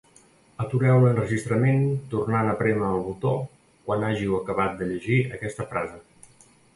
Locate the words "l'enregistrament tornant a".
1.01-2.55